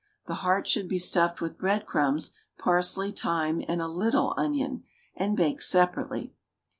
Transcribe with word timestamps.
The 0.25 0.33
heart 0.41 0.67
should 0.67 0.87
be 0.89 0.97
stuffed 0.97 1.41
with 1.41 1.59
bread 1.59 1.85
crumbs, 1.85 2.31
parsley, 2.57 3.11
thyme, 3.11 3.63
and 3.67 3.81
a 3.83 3.87
little 3.87 4.33
onion, 4.35 4.83
and 5.15 5.37
baked 5.37 5.61
separately. 5.61 6.33